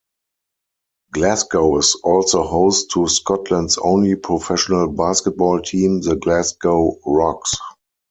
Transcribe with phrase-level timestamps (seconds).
[1.13, 7.53] Glasgow is also host to Scotland's only professional basketball team, the Glasgow Rocks.